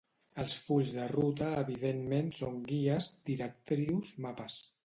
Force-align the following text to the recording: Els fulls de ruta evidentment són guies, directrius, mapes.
Els 0.43 0.53
fulls 0.69 0.93
de 0.99 1.03
ruta 1.11 1.51
evidentment 1.63 2.33
són 2.39 2.59
guies, 2.73 3.13
directrius, 3.31 4.19
mapes. 4.29 4.61